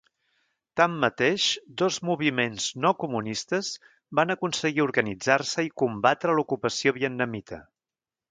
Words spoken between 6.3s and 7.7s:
a l'ocupació vietnamita.